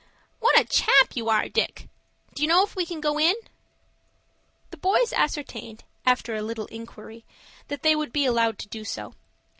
"What 0.39 0.59
a 0.59 0.65
chap 0.65 1.15
you 1.15 1.29
are, 1.29 1.47
Dick! 1.47 1.87
Do 2.33 2.41
you 2.41 2.49
know 2.49 2.63
if 2.63 2.75
we 2.75 2.87
can 2.87 3.01
go 3.01 3.19
in?" 3.19 3.35
The 4.71 4.77
boys 4.77 5.13
ascertained, 5.13 5.83
after 6.07 6.33
a 6.33 6.41
little 6.41 6.65
inquiry, 6.65 7.23
that 7.67 7.83
they 7.83 7.95
would 7.95 8.11
be 8.11 8.25
allowed 8.25 8.57
to 8.57 8.67
do 8.67 8.83
so. 8.83 9.13